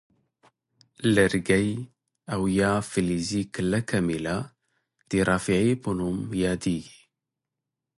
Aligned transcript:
لرګی 1.15 1.69
او 2.33 2.41
یا 2.59 2.73
فلزي 2.89 3.43
کلکه 3.55 3.97
میله 4.07 4.37
د 5.09 5.11
رافعې 5.29 5.71
په 5.83 5.89
نوم 5.97 6.17
یادیږي. 6.43 6.99